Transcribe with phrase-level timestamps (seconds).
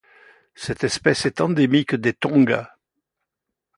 [0.55, 2.75] Cette espèce est endémique des Tonga.